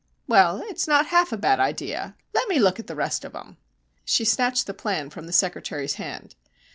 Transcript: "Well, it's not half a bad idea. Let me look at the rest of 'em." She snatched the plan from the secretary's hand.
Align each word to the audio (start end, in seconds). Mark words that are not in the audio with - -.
"Well, 0.27 0.63
it's 0.65 0.87
not 0.87 1.05
half 1.13 1.31
a 1.31 1.37
bad 1.37 1.59
idea. 1.59 2.15
Let 2.33 2.49
me 2.49 2.57
look 2.57 2.79
at 2.79 2.87
the 2.87 2.95
rest 2.95 3.23
of 3.23 3.35
'em." 3.35 3.57
She 4.03 4.25
snatched 4.25 4.65
the 4.65 4.73
plan 4.73 5.11
from 5.11 5.27
the 5.27 5.31
secretary's 5.31 5.93
hand. 6.01 6.33